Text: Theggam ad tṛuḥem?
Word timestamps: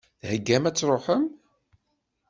Theggam 0.27 0.63
ad 0.69 0.75
tṛuḥem? 0.75 1.23